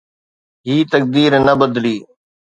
هي 0.67 0.77
تقدير 0.93 1.31
نه 1.45 1.53
بدلي 1.61 1.95